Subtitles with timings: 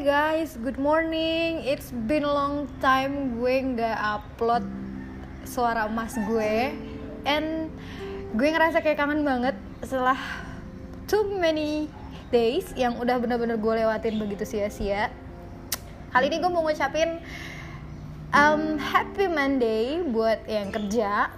[0.00, 1.60] Guys, good morning.
[1.60, 4.64] It's been a long time gue nggak upload
[5.44, 6.72] suara emas gue,
[7.28, 7.68] and
[8.32, 9.52] gue ngerasa kayak kangen banget
[9.84, 10.16] setelah
[11.04, 11.92] too many
[12.32, 15.12] days yang udah bener-bener gue lewatin begitu sia-sia.
[16.16, 17.20] Kali ini gue mau ngucapin
[18.32, 21.28] um, Happy Monday buat yang kerja,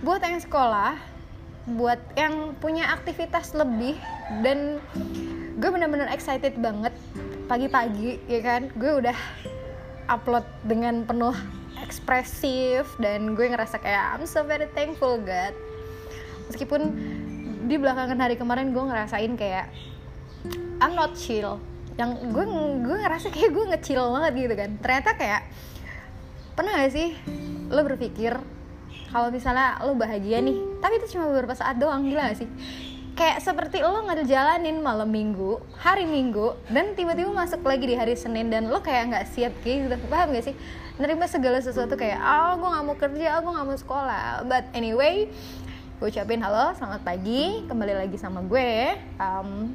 [0.00, 0.96] buat yang sekolah,
[1.76, 4.00] buat yang punya aktivitas lebih
[4.40, 4.80] dan
[5.60, 6.96] gue bener-bener excited banget
[7.44, 8.72] pagi-pagi ya kan?
[8.80, 9.16] Gue udah
[10.08, 11.36] upload dengan penuh
[11.84, 15.52] ekspresif dan gue ngerasa kayak I'm so very thankful God.
[16.48, 16.80] Meskipun
[17.68, 19.68] di belakangan hari kemarin gue ngerasain kayak
[20.80, 21.60] I'm not chill.
[22.00, 22.44] Yang gue
[22.80, 24.70] gue ngerasa kayak gue ngecil banget gitu kan.
[24.80, 25.42] Ternyata kayak
[26.56, 27.12] pernah gak sih
[27.68, 28.32] lo berpikir
[29.12, 32.48] kalau misalnya lo bahagia nih tapi itu cuma beberapa saat doang gila gak sih
[33.14, 38.48] kayak seperti lo ngejalanin malam minggu hari minggu dan tiba-tiba masuk lagi di hari senin
[38.48, 39.90] dan lo kayak nggak siap gitu.
[40.08, 40.56] Paham gak sih?
[41.00, 44.24] Nerima segala sesuatu kayak oh gue nggak mau kerja oh, gue nggak mau sekolah.
[44.46, 45.30] But anyway
[46.00, 47.64] gue ucapin halo selamat pagi.
[47.68, 49.72] Kembali lagi sama gue um,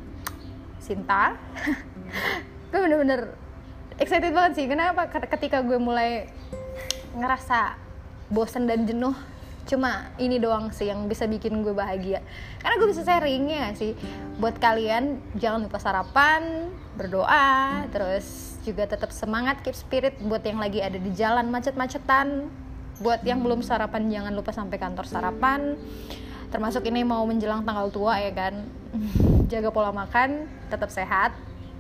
[0.81, 1.34] Sinta.
[2.70, 3.34] Gue bener-bener
[3.98, 4.66] excited banget sih.
[4.70, 5.09] Kenapa?
[5.09, 6.30] Ketika gue mulai
[7.18, 7.74] ngerasa
[8.30, 9.16] bosan dan jenuh
[9.66, 12.22] cuma ini doang sih yang bisa bikin gue bahagia.
[12.62, 13.98] Karena gue bisa sharing ya sih?
[14.38, 20.80] Buat kalian jangan lupa sarapan berdoa terus juga tetap semangat keep spirit buat yang lagi
[20.80, 22.48] ada di jalan macet-macetan.
[23.02, 25.76] Buat yang belum sarapan jangan lupa sampai kantor sarapan.
[26.54, 28.64] Termasuk ini mau menjelang tanggal tua ya kan?
[29.52, 31.36] Jaga pola makan tetap sehat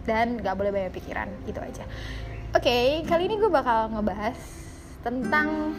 [0.09, 1.29] dan gak boleh banyak pikiran.
[1.45, 1.85] Itu aja.
[2.51, 4.37] Oke okay, kali ini gue bakal ngebahas
[5.05, 5.75] tentang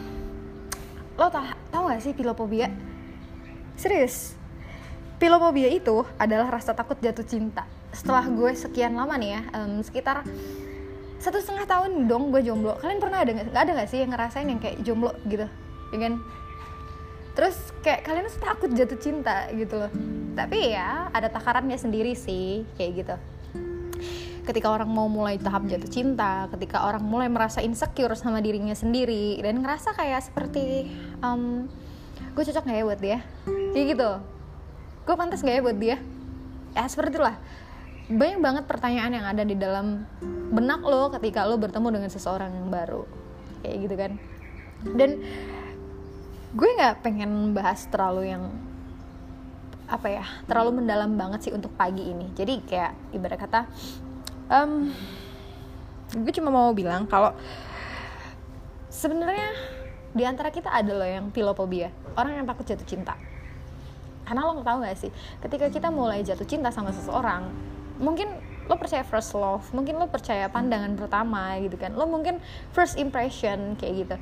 [1.17, 2.69] lo tau, tau gak sih pilopobia?
[3.73, 4.37] Serius,
[5.17, 7.65] pilopobia itu adalah rasa takut jatuh cinta.
[7.89, 10.21] Setelah gue sekian lama nih ya, um, sekitar
[11.17, 12.77] satu setengah tahun dong gue jomblo.
[12.77, 13.47] Kalian pernah ada nggak?
[13.49, 15.49] Gak ada gak sih yang ngerasain yang kayak jomblo gitu,
[15.89, 16.13] ya kan?
[17.33, 19.91] Terus kayak kalian takut jatuh cinta gitu loh.
[20.37, 23.17] Tapi ya ada takarannya sendiri sih, kayak gitu
[24.47, 29.35] ketika orang mau mulai tahap jatuh cinta, ketika orang mulai merasa insecure sama dirinya sendiri
[29.43, 30.87] dan ngerasa kayak seperti
[31.19, 31.67] um,
[32.31, 33.19] gue cocok gak ya buat dia,
[33.75, 34.11] kayak gitu,
[35.03, 35.99] gue pantas gak ya buat dia,
[36.71, 37.35] ya seperti itulah.
[38.07, 40.07] Banyak banget pertanyaan yang ada di dalam
[40.47, 43.03] benak lo ketika lo bertemu dengan seseorang yang baru,
[43.67, 44.11] kayak gitu kan.
[44.95, 45.09] Dan
[46.55, 48.47] gue nggak pengen bahas terlalu yang
[49.87, 52.31] apa ya terlalu mendalam banget sih untuk pagi ini.
[52.31, 53.61] Jadi kayak ibarat kata
[54.47, 54.91] um,
[56.11, 57.35] gue cuma mau bilang kalau
[58.87, 59.51] sebenarnya
[60.15, 63.13] di antara kita ada loh yang pilopobia orang yang takut jatuh cinta.
[64.27, 67.47] Karena lo tau gak sih ketika kita mulai jatuh cinta sama seseorang
[67.95, 68.27] mungkin
[68.67, 72.43] lo percaya first love mungkin lo percaya pandangan pertama gitu kan lo mungkin
[72.75, 74.15] first impression kayak gitu.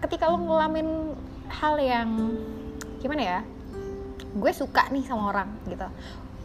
[0.00, 1.12] Ketika lo ngelamin
[1.48, 2.08] hal yang
[3.04, 3.40] gimana ya
[4.28, 5.88] gue suka nih sama orang gitu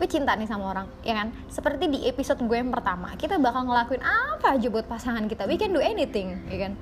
[0.04, 1.32] gue cinta nih sama orang ya kan?
[1.48, 5.48] Seperti di episode gue yang pertama kita bakal ngelakuin apa aja buat pasangan kita?
[5.48, 6.74] We can do anything ya kan?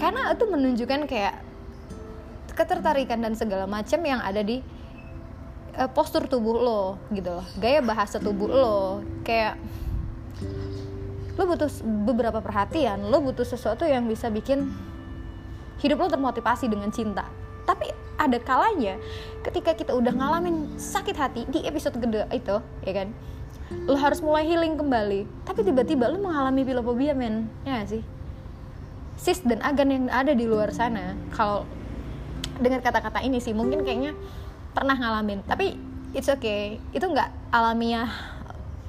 [0.00, 1.44] Karena itu menunjukkan kayak
[2.56, 4.64] ketertarikan dan segala macam yang ada di
[5.76, 7.46] uh, postur tubuh lo gitu loh.
[7.60, 9.04] Gaya bahasa tubuh lo.
[9.20, 9.60] Kayak
[11.36, 13.12] lo butuh beberapa perhatian.
[13.12, 14.72] Lo butuh sesuatu yang bisa bikin
[15.84, 17.28] hidup lo termotivasi dengan cinta
[17.70, 17.86] tapi
[18.18, 18.98] ada kalanya
[19.46, 23.14] ketika kita udah ngalamin sakit hati di episode kedua itu ya kan?
[23.86, 25.46] Lo harus mulai healing kembali.
[25.46, 27.46] Tapi tiba-tiba lo mengalami pilopobia men.
[27.62, 28.02] Ya gak sih?
[29.14, 31.62] Sis dan agan yang ada di luar sana kalau
[32.58, 34.18] dengan kata-kata ini sih mungkin kayaknya
[34.74, 35.46] pernah ngalamin.
[35.46, 35.78] Tapi
[36.10, 36.82] it's okay.
[36.90, 38.10] Itu nggak alamiah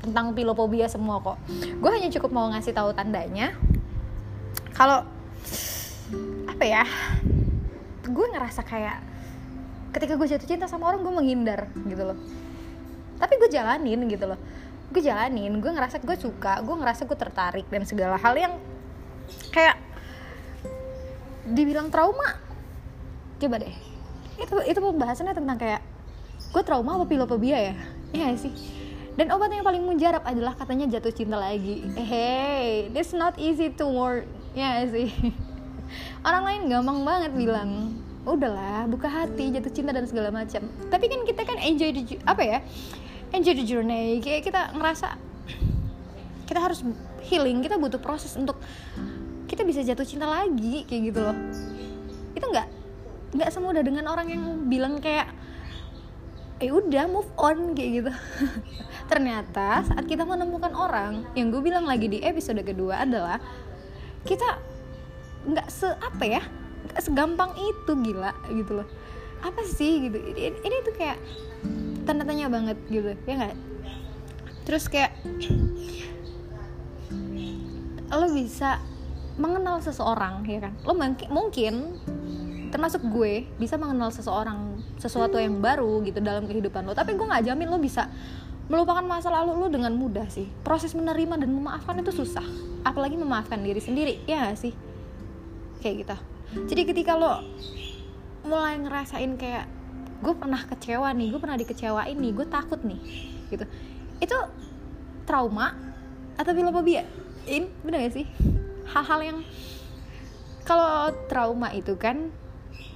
[0.01, 1.37] tentang pilopobia semua kok.
[1.77, 3.53] Gue hanya cukup mau ngasih tahu tandanya.
[4.73, 5.05] Kalau
[6.49, 6.83] apa ya
[8.11, 8.99] gue ngerasa kayak
[9.91, 12.17] ketika gue jatuh cinta sama orang gue menghindar gitu loh.
[13.19, 14.39] Tapi gue jalanin gitu loh.
[14.91, 18.53] Gue jalanin gue ngerasa gue suka gue ngerasa gue tertarik dan segala hal yang
[19.51, 19.79] kayak
[21.47, 22.39] dibilang trauma.
[23.39, 23.75] Coba deh.
[24.39, 25.81] Itu itu pembahasannya tentang kayak
[26.51, 27.75] gue trauma apa pilopobia ya?
[28.15, 28.53] Iya sih?
[29.19, 31.83] Dan obat yang paling mujarab adalah katanya jatuh cinta lagi.
[31.99, 34.23] Hey this not easy to work.
[34.55, 35.11] Ya sih?
[36.27, 40.61] Orang lain gampang banget bilang udahlah buka hati jatuh cinta dan segala macam.
[40.89, 42.59] Tapi kan kita kan enjoy the apa ya?
[43.33, 44.21] Enjoy the journey.
[44.21, 45.17] Kayak kita ngerasa
[46.45, 46.83] kita harus
[47.25, 48.59] healing kita butuh proses untuk
[49.47, 51.37] kita bisa jatuh cinta lagi kayak gitu loh.
[52.37, 52.67] Itu nggak
[53.31, 55.31] nggak semudah dengan orang yang bilang kayak
[56.61, 58.11] eh udah move on kayak gitu.
[59.11, 63.41] Ternyata saat kita menemukan orang yang gue bilang lagi di episode kedua adalah
[64.21, 64.61] kita
[65.41, 66.60] nggak se apa ya
[67.01, 68.87] segampang itu gila gitu loh.
[69.41, 70.21] Apa sih gitu.
[70.21, 71.17] Ini, ini tuh kayak
[72.05, 73.55] tanda tanya banget gitu ya nggak?
[74.65, 75.17] Terus kayak
[78.11, 78.77] lo bisa
[79.39, 80.73] mengenal seseorang ya kan?
[80.85, 81.73] Lo mungkin mungkin
[82.71, 86.93] termasuk gue bisa mengenal seseorang sesuatu yang baru gitu dalam kehidupan lo.
[86.93, 88.07] Tapi gue nggak jamin lo bisa
[88.71, 90.47] melupakan masa lalu lo dengan mudah sih.
[90.63, 92.45] Proses menerima dan memaafkan itu susah.
[92.87, 94.73] Apalagi memaafkan diri sendiri ya gak sih?
[95.83, 97.43] Kayak gitu jadi ketika lo
[98.43, 99.65] mulai ngerasain kayak
[100.21, 103.01] gue pernah kecewa nih gue pernah dikecewain nih gue takut nih
[103.51, 103.65] gitu.
[104.21, 104.37] Itu
[105.25, 105.73] trauma
[106.37, 107.03] atau filofobia?
[107.45, 108.25] Ini bener gak sih?
[108.91, 109.37] Hal-hal yang
[110.61, 112.29] kalau trauma itu kan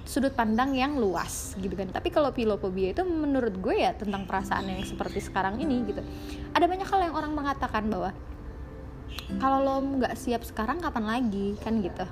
[0.06, 1.90] sudut pandang yang luas gitu kan.
[1.90, 6.02] Tapi kalau filofobia itu menurut gue ya tentang perasaan yang seperti sekarang ini gitu.
[6.54, 8.14] Ada banyak hal yang orang mengatakan bahwa
[9.42, 11.58] kalau lo nggak siap sekarang kapan lagi?
[11.62, 12.06] Kan gitu.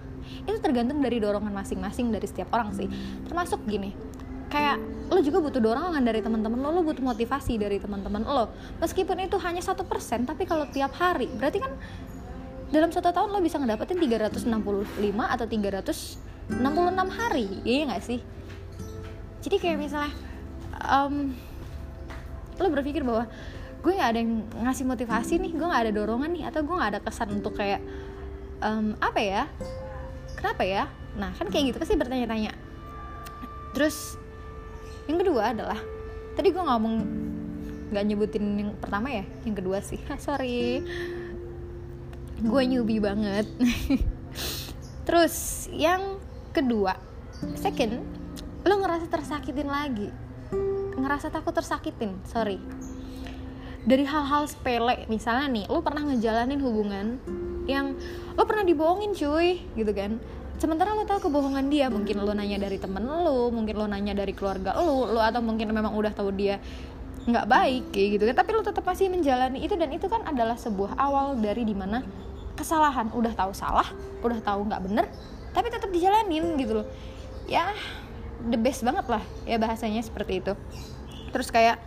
[0.43, 2.87] Itu tergantung dari dorongan masing-masing dari setiap orang sih.
[3.27, 4.13] Termasuk gini
[4.53, 4.77] kayak
[5.09, 8.53] lo juga butuh dorongan dari teman-teman lo lo butuh motivasi dari teman-teman lo.
[8.77, 11.73] Meskipun itu hanya satu persen tapi kalau tiap hari berarti kan
[12.69, 14.45] dalam satu tahun lo bisa ngedapetin 365
[15.17, 18.19] atau 300 66 hari iya gak sih?
[19.41, 20.13] Jadi kayak misalnya
[20.85, 21.33] um,
[22.61, 23.25] lo berpikir bahwa
[23.83, 24.33] gue nggak ada yang
[24.63, 27.83] ngasih motivasi nih gue nggak ada dorongan nih atau gue nggak ada kesan untuk kayak
[28.63, 29.43] um, apa ya
[30.43, 30.83] kenapa ya?
[31.15, 32.51] Nah kan kayak gitu pasti bertanya-tanya.
[33.71, 34.19] Terus
[35.07, 35.79] yang kedua adalah
[36.35, 36.95] tadi gue ngomong
[37.95, 40.03] nggak nyebutin yang pertama ya yang kedua sih.
[40.25, 40.83] Sorry.
[42.43, 43.47] Gue newbie banget.
[45.07, 46.19] Terus yang
[46.51, 46.99] kedua
[47.55, 48.03] second
[48.67, 50.11] lo ngerasa tersakitin lagi.
[50.99, 52.59] Ngerasa takut tersakitin sorry
[53.83, 57.19] dari hal-hal sepele misalnya nih lo pernah ngejalanin hubungan
[57.67, 57.95] yang
[58.35, 60.19] lo pernah dibohongin cuy gitu kan?
[60.59, 64.31] Sementara lo tahu kebohongan dia mungkin lo nanya dari temen lo mungkin lo nanya dari
[64.31, 66.63] keluarga lo lo atau mungkin memang udah tahu dia
[67.27, 68.35] nggak baik kayak gitu kan?
[68.39, 72.03] Tapi lo tetap masih menjalani itu dan itu kan adalah sebuah awal dari di mana
[72.55, 73.87] kesalahan udah tahu salah
[74.21, 75.05] udah tahu nggak bener
[75.51, 76.87] tapi tetap dijalanin gitu loh.
[77.51, 77.75] Ya
[78.47, 80.55] the best banget lah ya bahasanya seperti itu.
[81.35, 81.83] Terus kayak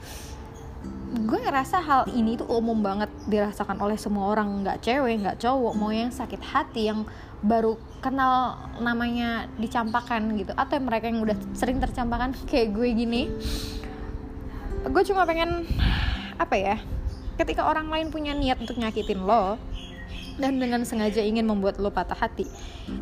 [1.17, 5.73] gue ngerasa hal ini tuh umum banget dirasakan oleh semua orang nggak cewek nggak cowok
[5.73, 7.09] mau yang sakit hati yang
[7.41, 13.23] baru kenal namanya dicampakan gitu atau mereka yang udah sering tercampakan kayak gue gini.
[14.87, 15.65] Gue cuma pengen
[16.37, 16.77] apa ya
[17.41, 19.57] ketika orang lain punya niat untuk nyakitin lo
[20.37, 22.45] dan dengan sengaja ingin membuat lo patah hati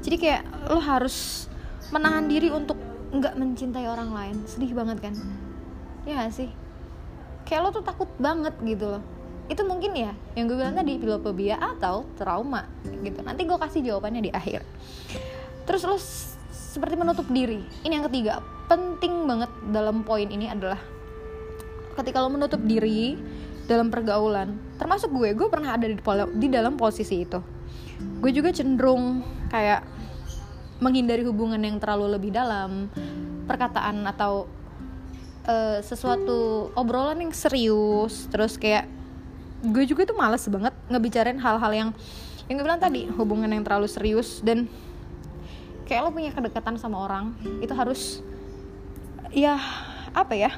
[0.02, 1.50] jadi kayak lo harus
[1.90, 2.78] menahan diri untuk
[3.14, 4.36] nggak mencintai orang lain.
[4.46, 5.14] Sedih banget kan?
[6.06, 6.63] Ya sih
[7.44, 9.02] kayak lo tuh takut banget gitu loh.
[9.46, 13.20] Itu mungkin ya yang gue bilang tadi filofobia atau trauma gitu.
[13.20, 14.64] Nanti gue kasih jawabannya di akhir.
[15.68, 15.96] Terus lo
[16.50, 17.60] seperti menutup diri.
[17.84, 20.80] Ini yang ketiga penting banget dalam poin ini adalah
[22.00, 23.14] ketika lo menutup diri
[23.64, 25.96] dalam pergaulan termasuk gue gue pernah ada di,
[26.40, 27.40] di dalam posisi itu.
[28.20, 29.86] Gue juga cenderung kayak
[30.82, 32.90] menghindari hubungan yang terlalu lebih dalam
[33.46, 34.50] perkataan atau
[35.48, 38.88] uh, sesuatu obrolan yang serius terus kayak
[39.64, 41.90] gue juga tuh males banget ngebicarain hal-hal yang
[42.48, 44.68] yang gue bilang tadi hubungan yang terlalu serius dan
[45.88, 47.32] kayak lo punya kedekatan sama orang
[47.64, 48.20] itu harus
[49.32, 49.56] ya
[50.12, 50.52] apa ya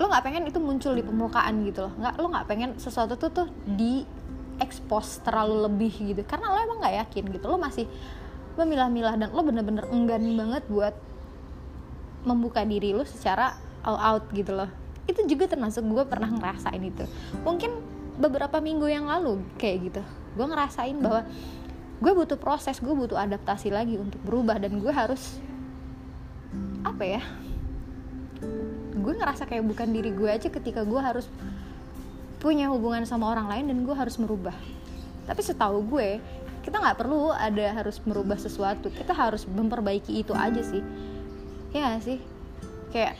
[0.00, 1.92] lo nggak pengen itu muncul di permukaan gitu loh.
[2.00, 4.00] Nggak lo nggak pengen sesuatu tuh tuh di
[4.56, 6.24] expose terlalu lebih gitu.
[6.24, 7.44] Karena lo emang nggak yakin gitu.
[7.52, 7.84] Lo masih
[8.56, 10.96] memilah-milah dan lo bener-bener enggan banget buat
[12.24, 14.68] membuka diri lo secara all out gitu loh.
[15.08, 17.04] Itu juga termasuk gue pernah ngerasain itu.
[17.42, 17.70] Mungkin
[18.20, 20.02] beberapa minggu yang lalu kayak gitu.
[20.36, 21.24] Gue ngerasain bahwa
[22.00, 25.36] gue butuh proses gue butuh adaptasi lagi untuk berubah dan gue harus
[26.80, 27.22] apa ya
[28.96, 31.28] gue ngerasa kayak bukan diri gue aja ketika gue harus
[32.40, 34.56] punya hubungan sama orang lain dan gue harus merubah.
[35.28, 36.16] Tapi setahu gue
[36.64, 38.88] kita nggak perlu ada harus merubah sesuatu.
[38.88, 40.80] Kita harus memperbaiki itu aja sih
[41.70, 42.18] ya gak sih?
[42.90, 43.14] Kayak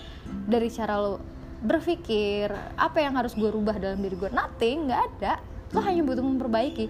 [0.47, 1.23] dari cara lo
[1.61, 2.49] berpikir
[2.80, 5.33] apa yang harus gue rubah dalam diri gue nothing nggak ada.
[5.76, 6.87] Lo hanya butuh memperbaiki.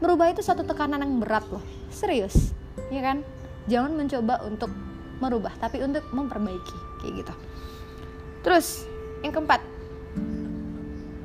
[0.00, 1.62] Merubah itu satu tekanan yang berat loh.
[1.90, 2.54] Serius
[2.88, 3.20] ya kan?
[3.70, 4.70] Jangan mencoba untuk
[5.22, 7.34] merubah tapi untuk memperbaiki kayak gitu.
[8.44, 8.84] Terus
[9.24, 9.60] yang keempat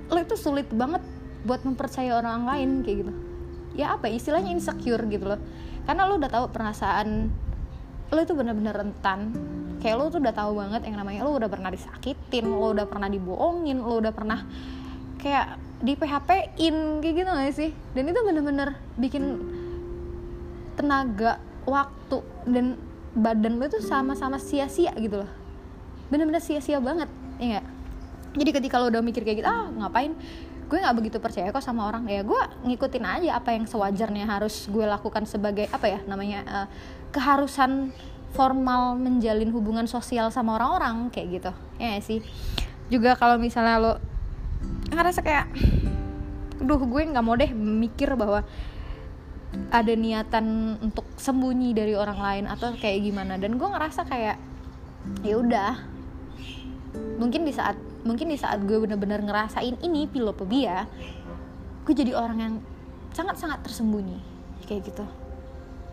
[0.09, 1.05] lo itu sulit banget
[1.45, 3.13] buat mempercayai orang lain kayak gitu.
[3.77, 5.39] Ya apa ya, istilahnya insecure gitu loh.
[5.85, 7.29] Karena lo udah tahu perasaan
[8.09, 9.33] lo itu benar-benar rentan.
[9.79, 13.07] Kayak lo tuh udah tahu banget yang namanya lo udah pernah disakitin lo udah pernah
[13.07, 14.43] dibohongin lo udah pernah
[15.21, 17.71] kayak di PHP in kayak gitu gak sih?
[17.95, 19.23] Dan itu bener-bener bikin
[20.75, 22.75] tenaga waktu dan
[23.15, 25.31] badan lo tuh sama-sama sia-sia gitu loh.
[26.11, 27.07] Bener-bener sia-sia banget
[27.39, 27.67] ya gak?
[28.29, 30.13] jadi ketika lo udah mikir kayak gitu ah ngapain?
[30.69, 32.05] Gue nggak begitu percaya kok sama orang.
[32.05, 36.67] Ya gue ngikutin aja apa yang sewajarnya harus gue lakukan sebagai apa ya namanya uh,
[37.09, 37.91] keharusan
[38.33, 41.51] formal menjalin hubungan sosial sama orang-orang kayak gitu.
[41.81, 42.21] Ya sih?
[42.89, 43.93] Juga kalau misalnya lo
[44.93, 45.49] ngerasa kayak
[46.59, 48.45] duh gue nggak mau deh mikir bahwa
[49.73, 53.41] ada niatan untuk sembunyi dari orang lain atau kayak gimana.
[53.41, 54.37] Dan gue ngerasa kayak
[55.25, 55.73] ya udah
[57.17, 60.85] mungkin di saat mungkin di saat gue bener-bener ngerasain ini pilopobia
[61.85, 62.53] gue jadi orang yang
[63.17, 64.21] sangat-sangat tersembunyi.
[64.69, 65.05] Kayak gitu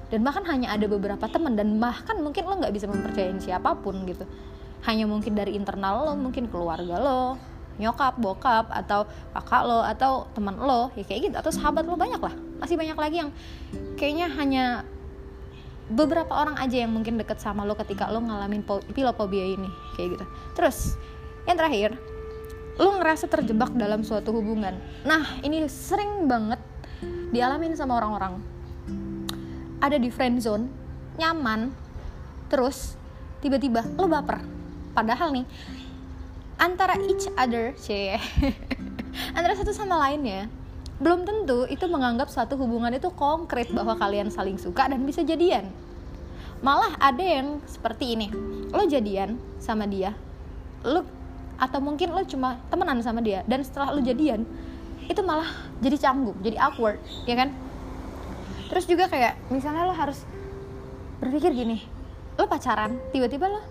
[0.06, 4.06] dan bahkan hanya ada beberapa teman dan bahkan mungkin lo nggak bisa mempercayain siapa pun
[4.06, 4.22] gitu.
[4.86, 7.34] Hanya mungkin dari internal lo mungkin keluarga lo
[7.76, 9.04] nyokap bokap atau
[9.36, 12.34] kakak lo atau teman lo ya kayak gitu atau sahabat lo banyak lah.
[12.62, 13.30] Masih banyak lagi yang
[13.98, 14.64] kayaknya hanya
[15.86, 18.62] beberapa orang aja yang mungkin deket sama lo ketika lo ngalamin
[18.94, 20.26] pilopobia ini kayak gitu.
[20.54, 20.94] Terus
[21.50, 21.98] yang terakhir
[22.78, 24.78] lo ngerasa terjebak dalam suatu hubungan.
[25.02, 26.62] Nah ini sering banget
[27.34, 28.55] dialamin sama orang-orang
[29.80, 30.68] ada di friend zone
[31.16, 31.72] nyaman
[32.52, 32.94] terus
[33.40, 34.40] tiba-tiba lo baper.
[34.96, 35.46] Padahal nih
[36.56, 38.16] antara each other cie
[39.36, 40.48] antara satu sama lainnya
[40.96, 45.68] belum tentu itu menganggap suatu hubungan itu konkret bahwa kalian saling suka dan bisa jadian.
[46.64, 48.32] Malah ada yang seperti ini
[48.72, 50.16] lo jadian sama dia
[50.84, 51.04] lo
[51.56, 54.44] atau mungkin lo cuma temenan sama dia dan setelah lo jadian
[55.06, 55.48] itu malah
[55.80, 57.48] jadi canggung jadi awkward ya kan
[58.66, 60.22] terus juga kayak misalnya lo harus
[61.22, 61.80] berpikir gini
[62.36, 63.62] lo pacaran tiba-tiba lo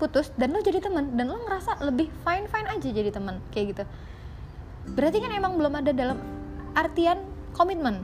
[0.00, 3.76] putus dan lo jadi temen dan lo ngerasa lebih fine fine aja jadi temen kayak
[3.76, 3.84] gitu.
[4.96, 6.16] Berarti kan emang belum ada dalam
[6.72, 7.20] artian
[7.52, 8.00] komitmen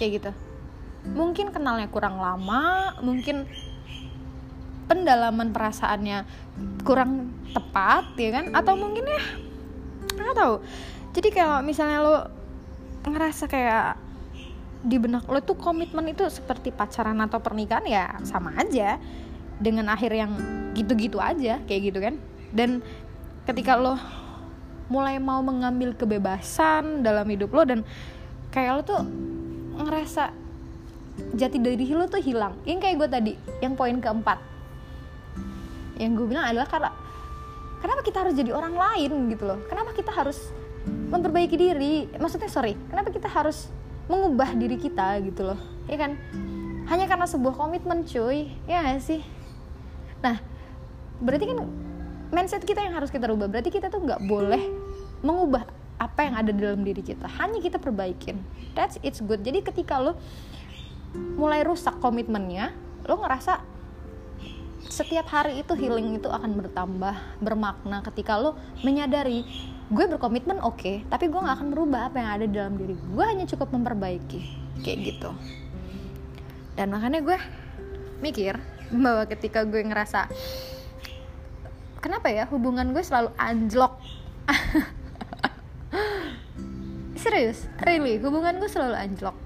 [0.00, 0.30] kayak gitu.
[1.12, 3.44] Mungkin kenalnya kurang lama mungkin
[4.88, 6.24] pendalaman perasaannya
[6.88, 8.56] kurang tepat ya kan?
[8.56, 9.22] Atau mungkin ya
[10.16, 10.64] nggak tahu.
[11.12, 12.16] Jadi kalau misalnya lo
[13.04, 14.07] ngerasa kayak
[14.82, 18.98] di benak lo tuh komitmen itu seperti pacaran atau pernikahan ya sama aja.
[19.58, 20.38] Dengan akhir yang
[20.78, 22.14] gitu-gitu aja kayak gitu kan.
[22.54, 22.78] Dan
[23.42, 23.98] ketika lo
[24.86, 27.80] mulai mau mengambil kebebasan dalam hidup lo dan
[28.54, 29.02] kayak lo tuh
[29.82, 30.30] ngerasa
[31.34, 32.54] jati diri lo tuh hilang.
[32.62, 34.38] Yang kayak gue tadi yang poin keempat.
[35.98, 36.90] Yang gue bilang adalah karena
[37.82, 39.58] kenapa kita harus jadi orang lain gitu loh?
[39.66, 40.38] Kenapa kita harus
[40.86, 42.06] memperbaiki diri?
[42.14, 43.66] Maksudnya sorry kenapa kita harus
[44.08, 45.60] mengubah diri kita gitu loh.
[45.86, 46.16] Ya kan?
[46.88, 48.52] Hanya karena sebuah komitmen cuy.
[48.64, 49.20] Ya gak sih?
[50.24, 50.40] Nah
[51.18, 51.68] berarti kan
[52.32, 53.46] mindset kita yang harus kita rubah.
[53.46, 54.62] Berarti kita tuh nggak boleh
[55.20, 55.64] mengubah
[55.98, 57.26] apa yang ada dalam diri kita.
[57.26, 58.40] Hanya kita perbaikin.
[58.72, 59.44] That's it's good.
[59.44, 60.16] Jadi ketika lo
[61.36, 62.72] mulai rusak komitmennya
[63.08, 63.64] lo ngerasa
[64.88, 69.42] setiap hari itu healing itu akan bertambah bermakna ketika lo menyadari
[69.88, 70.76] gue berkomitmen oke.
[70.76, 73.24] Okay, tapi gue gak akan merubah apa yang ada dalam diri gue.
[73.24, 74.40] Hanya cukup memperbaiki
[74.84, 75.30] kayak gitu.
[76.76, 77.38] Dan makanya gue
[78.20, 78.60] mikir
[78.92, 80.28] bahwa ketika gue ngerasa
[81.98, 83.96] kenapa ya hubungan gue selalu anjlok?
[87.22, 89.36] Serius really hubungan gue selalu anjlok.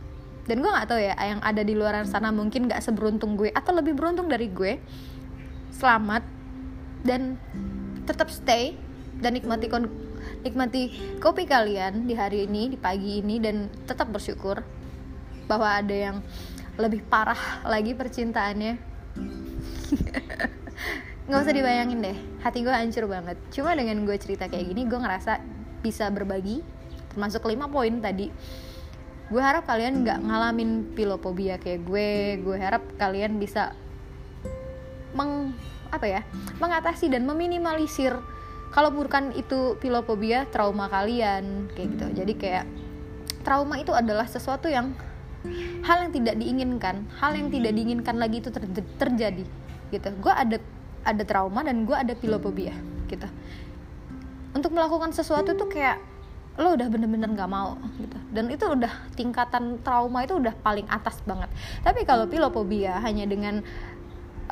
[0.43, 3.79] Dan gue nggak tahu ya yang ada di luar sana mungkin gak seberuntung gue atau
[3.79, 4.75] lebih beruntung dari gue
[5.71, 6.27] selamat
[7.07, 7.39] dan
[8.11, 8.75] tetap stay
[9.23, 9.87] dan nikmati kon
[10.43, 10.91] nikmati
[11.23, 14.59] kopi kalian di hari ini di pagi ini dan tetap bersyukur
[15.47, 16.17] bahwa ada yang
[16.77, 18.75] lebih parah lagi percintaannya.
[21.31, 23.39] Nggak usah dibayangin deh hati gue hancur banget.
[23.55, 25.39] Cuma dengan gue cerita kayak gini gue ngerasa
[25.83, 26.63] bisa berbagi
[27.15, 28.27] termasuk lima poin tadi.
[29.31, 32.43] Gue harap kalian nggak ngalamin pilopobia kayak gue.
[32.43, 33.79] Gue harap kalian bisa
[35.15, 35.55] meng
[35.93, 36.21] apa ya
[36.57, 38.17] mengatasi dan meminimalisir
[38.73, 42.07] kalau bukan itu pilopobia trauma kalian kayak gitu.
[42.25, 42.65] Jadi kayak
[43.45, 44.97] trauma itu adalah sesuatu yang
[45.85, 48.65] hal yang tidak diinginkan hal yang tidak diinginkan lagi itu ter
[48.97, 49.45] terjadi
[49.93, 50.09] gitu.
[50.25, 50.57] Gue ada
[51.05, 52.73] ada trauma dan gue ada pilopobia
[53.13, 53.29] gitu.
[54.57, 56.01] Untuk melakukan sesuatu tuh kayak
[56.61, 58.19] lo udah bener-bener nggak -bener mau gitu.
[58.33, 61.53] Dan itu udah tingkatan trauma itu udah paling atas banget.
[61.85, 63.61] Tapi kalau pilopobia hanya dengan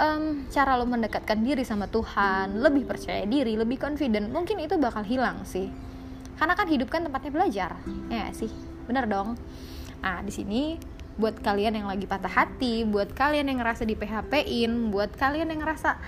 [0.00, 5.04] um, cara lo mendekatkan diri sama Tuhan, lebih percaya diri, lebih confident, mungkin itu bakal
[5.04, 5.68] hilang sih.
[6.40, 7.70] Karena kan hidup kan tempatnya belajar,
[8.08, 8.48] ya sih,
[8.88, 9.36] bener dong.
[10.00, 10.80] Nah di sini
[11.20, 15.60] buat kalian yang lagi patah hati, buat kalian yang ngerasa di PHP-in, buat kalian yang
[15.60, 16.00] ngerasa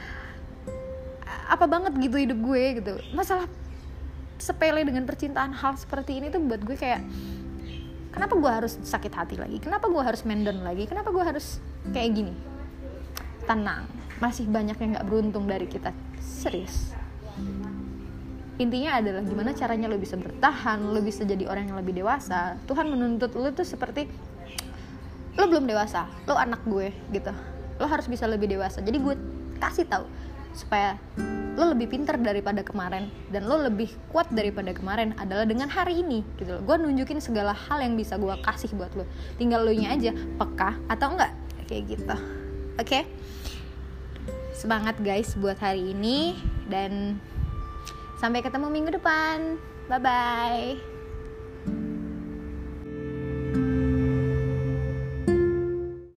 [1.53, 2.81] apa banget gitu hidup gue?
[2.81, 2.93] gitu.
[3.13, 3.45] Masalah
[4.41, 7.05] sepele dengan percintaan hal seperti ini tuh buat gue kayak
[8.17, 9.61] kenapa gue harus sakit hati lagi?
[9.61, 10.89] Kenapa gue harus mendon lagi?
[10.89, 11.61] Kenapa gue harus
[11.93, 12.52] kayak gini
[13.45, 13.87] tenang.
[14.23, 15.91] Masih banyak yang nggak beruntung dari kita.
[16.23, 16.95] Serius.
[18.61, 22.61] Intinya adalah gimana caranya lo bisa bertahan lo bisa jadi orang yang lebih dewasa.
[22.69, 24.07] Tuhan menuntut lo tuh seperti
[25.33, 27.33] lo belum dewasa lo anak gue gitu.
[27.81, 28.85] Lo harus bisa lebih dewasa.
[28.85, 29.15] Jadi gue
[29.59, 30.07] kasih tahu
[30.53, 31.01] supaya
[31.57, 36.21] lo lebih pinter daripada kemarin dan lo lebih kuat daripada kemarin adalah dengan hari ini
[36.37, 36.63] gitu loh.
[36.63, 39.09] Gue nunjukin segala hal yang bisa gue kasih buat lo.
[39.41, 41.33] Tinggal lo nya aja peka atau enggak
[41.67, 42.17] kayak gitu
[42.77, 42.89] oke?
[42.89, 43.05] Okay?
[44.63, 46.39] semangat guys buat hari ini.
[46.71, 47.19] Dan
[48.23, 49.59] sampai ketemu minggu depan.
[49.91, 50.92] Bye bye